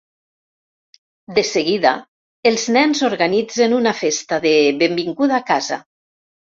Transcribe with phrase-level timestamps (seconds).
[1.39, 1.91] De seguida,
[2.53, 5.85] els nens organitzen una festa de "benvinguda a casa".